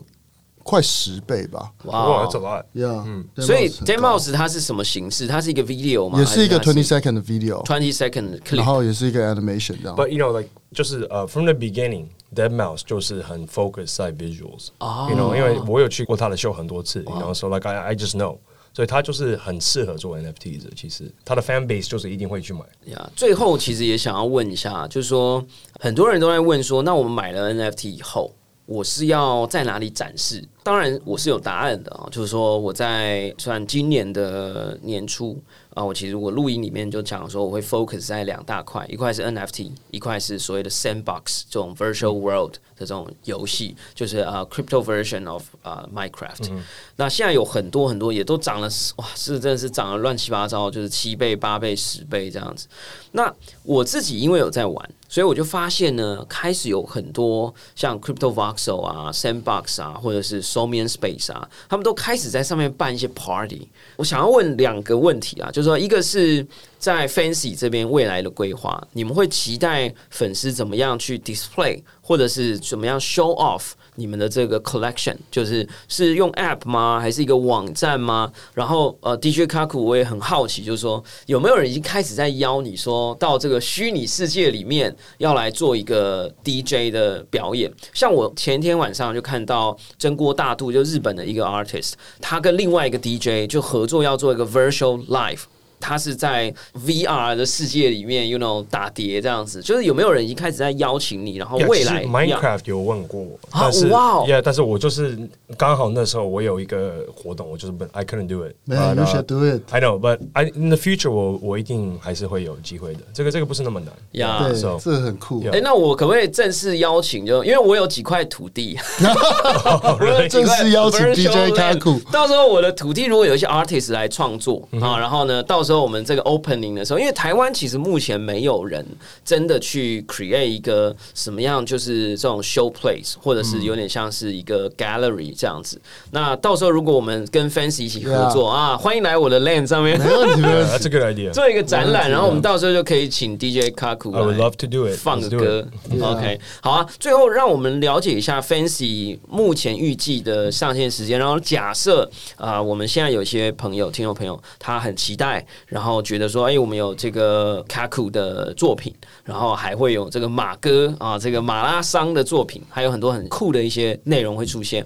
[0.61, 5.25] 快十倍吧哇 that's a lot.，Yeah，嗯，所以 Mouse 它是什么形式？
[5.25, 6.19] 它是一个 video 吗？
[6.19, 8.63] 也是一个 twenty second 的 video，twenty second 然。
[8.63, 9.95] 后也是一个 animation 这样。
[9.95, 14.69] But you know, like 就是呃、from the beginning, Dead Mouse 就是很 focus 在 visuals。
[15.09, 18.37] You know，因为我有去过他的秀很多次，然后 so like I I just know，
[18.73, 20.69] 所以他就是很适合做 NFT 的。
[20.75, 22.61] 其实他的 fan base 就是一定会去买。
[22.85, 25.43] 呀，最后其实也想要问一下，就是说
[25.79, 28.33] 很多人都在问说，那我们买了 NFT 以后，
[28.65, 30.47] 我是要在哪里展示？
[30.63, 35.41] 当然我是有答案的啊，就是说我在算今年的年初
[35.75, 46.51] 啊，我其实我录音里面就讲说，我会 focus 在两大块，一块是 NFT，一块是所谓的 sandbox 这种 virtual world 这种游戏，就是啊、crypto version of 啊、Minecraft。
[46.95, 52.67] 那现在有很多很多也都涨了，哇，是真的是涨了乱七八糟，就是七倍、八倍、十倍这样子。
[53.11, 63.67] 那我自己因为有在玩，所以我就发现呢，开始有很多像 Crypto Voxel 啊、Sandbox 啊，或者是 Somian Space 啊，他们都开始在上面办一些 party。
[63.95, 66.45] 我想要问两个问题啊，就是说，一个是
[66.79, 76.97] 在 Fancy 这边未来的规划，你们会期待粉丝怎么样去 display，或者是怎么样 show off 你们的这个 collection，就是是用 app 吗？
[77.01, 78.31] 还是一个网站吗？
[78.53, 87.69] 然后呃，DJ Kaku 我也很好奇，就是说有没有人已经开始在邀你说到这个虚拟世界里面要来做一个 DJ 的表演？
[87.93, 95.41] 像我前天晚上就看到真锅大度，就日本的一个 artist，他跟另外一个 DJ 就合作要做一个 virtual live。
[95.79, 96.53] 他是在
[96.85, 105.17] VR 的世界里面，you know 打碟这样子，就是有没有人已经开始在邀请你，然后未来 Minecraft 有问过我，啊但是哇哦 Yeah，但是我就是
[105.57, 108.55] 刚好那时候我有一个活动，我就是不 I couldn't do it。
[108.65, 109.61] Man, you should do it.
[109.71, 112.99] I know, but I in the future 我我一定还是会有机会的。
[113.13, 113.89] 这个这个不是那么难。
[114.11, 114.45] 呀
[114.83, 115.43] 这个很酷。
[115.51, 117.43] 哎、那我可不可以正式邀请就？
[117.43, 118.77] 因为我有几块土地，
[120.29, 128.83] 正式邀请 DJ 卡库 land 到时候我的土地如果有一些 artist 来创作、嗯啊，然后呢，到时候我们这个 opening 的时候，因为台湾其实目前没有人
[129.23, 135.79] 真的去 create 一个什么样，就是这种 show place，或者嗯是有点像是一个 gallery 这样子。
[136.09, 140.85] 那到时候如果我们跟 Fancy 一起合作啊，欢迎来我的 land 上面没问题，没问 Yeah, 题。
[140.85, 141.31] that's a good idea.
[141.31, 144.97] 做一个展览，然后我们到时候就可以请 DJ 卡库 I would love to do it.
[144.97, 145.67] 放个歌
[146.01, 146.89] ，OK，好啊。
[146.99, 151.19] 最后让我们了解一下 Fancy 目前预计的上线时间。
[151.19, 158.93] 然后假设啊、我们现在有些朋友、听众朋友，他很期待，然后觉得说，哎、我们有这个卡库的作品，
[159.23, 164.85] 然后还会有这个马哥啊，这个马拉桑的作品，还有很多很酷的一些内容会出现。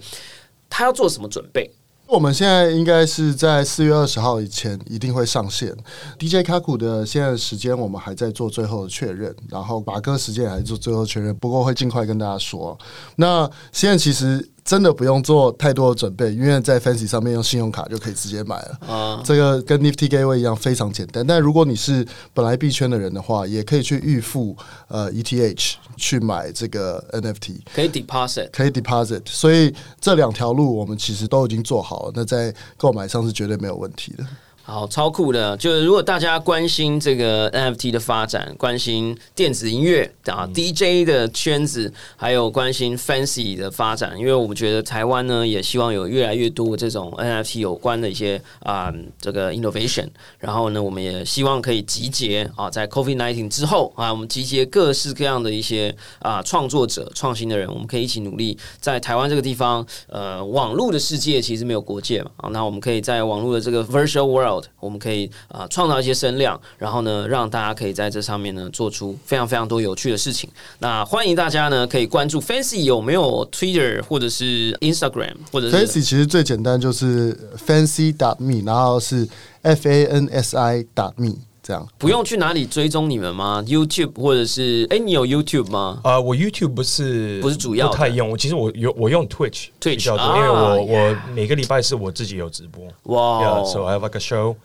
[0.69, 1.69] 他要做什么准备？
[2.05, 5.75] 我们现在应该是在四月二十号以前一定会上线。
[6.19, 12.77] DJ 卡库的现在的时间我们还在做最后的确认，然后马哥时间还在做最后确认，不过会尽快跟大家说。
[13.15, 18.77] 那现在其实真的不用做太多的准备，因为在 Fancy 上面用信用卡就可以直接买了。
[18.87, 21.25] 啊，这个跟 Nifty Gateway 一样非常简单。
[21.27, 24.55] 但如果你是本来币圈的人的话，也可以去预付
[24.87, 27.59] 呃 ETH 去买这个 NFT。
[27.75, 28.49] 可以 deposit。
[28.51, 34.25] 可以 deposit，所以这两条路我们其实都已经做好了，那在购买上是绝对没有问题的。
[34.65, 35.57] 好，超酷的！
[35.57, 48.89] 就是如果大家关心这个 NFT 的发展，关心电子音乐啊、DJ 的圈子，还有关心 Fancy 的发展，因为我们觉得台湾呢也希望有越来越多这种 NFT 有关的一些啊、
[49.19, 50.07] 这个 innovation。
[50.39, 70.49] 然后呢，我们也希望可以集结啊，在 COVID 1 9之后啊，我们集结各式各样的一些啊创作者、创新的人，我们可以一起努力，在台湾这个地方，呃，网络的世界其实没有国界嘛啊，那我们可以在网络的这个 virtual world，我们可以啊创造一些声量，然后呢，让大家可以在这上面呢做出非常非常多有趣的事情。
[70.79, 79.27] 那欢迎大家呢可以关注 Fancy 有没有 Twitter 或者是 Instagram 或者是 Fancy 其实最简单就是 fancy 打 me，然后是
[79.61, 81.87] F A N S I 打 me 这样。
[81.97, 86.01] 不用去哪里追踪你们吗？YouTube 或者是哎，你有 YouTube 吗？
[86.03, 88.29] 啊、我 YouTube 不是不是主要不太用。
[88.29, 92.85] 我其实我有我用 Twitch Twitch，比较多，啊因为我我每个礼拜四我自己有直播。
[93.15, 94.55] 哇 so I have like a show.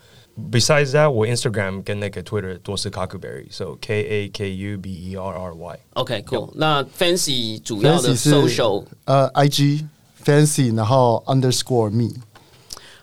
[0.52, 5.52] Besides that，我 Instagram 跟那个 Twitter 都是 Kakuberry，so K A K U B E R R
[5.52, 5.78] Y。
[5.94, 6.50] OK，cool。
[6.54, 9.88] 那 Fancy 主要的 social 呃 I G
[10.24, 12.10] fancy，然后 underscore me。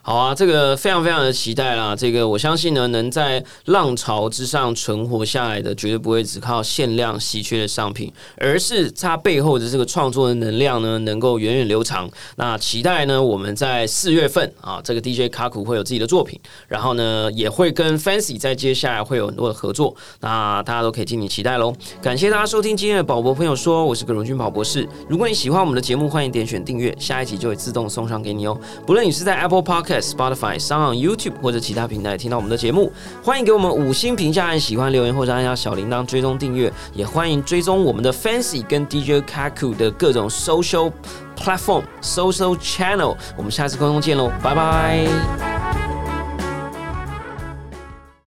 [0.08, 1.96] 好啊，这个非常非常的期待啦！
[1.96, 12.08] 这个我相信呢，能在浪潮之上存活下来的，绝对不会只靠限量稀缺的商品，而是它背后的这个创作的能量呢，能够源远流长。
[12.36, 21.74] 那期待呢，我们在四月份啊，这个 DJ 卡库会有自己的作品，然后呢，也会跟 Fancy 在接下来会有很多的合作，那大家都可以敬请期待喽！
[22.00, 24.88] 感谢大家收听今天的宝博朋友说，我是葛荣军宝博士。
[25.10, 28.56] 如果你喜欢我们的节目，欢迎点选订阅，下一集就会自动送上给你哦。
[28.86, 32.92] 不论你是在 Apple Park Spotify 上，YouTube 或者其他平台听到我们的节目，
[33.22, 34.46] 欢迎给我们五星评价。
[34.46, 40.92] 按喜欢留言，或者按下小铃铛追踪订阅，也欢迎追踪我们的 Fancy 跟 DJ Kaku 的各种 social
[41.36, 43.18] platform、social channel。
[43.36, 45.75] 我们下次沟通见喽，拜拜。